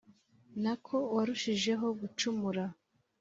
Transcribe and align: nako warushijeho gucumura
nako 0.63 0.95
warushijeho 1.13 1.87
gucumura 1.99 2.63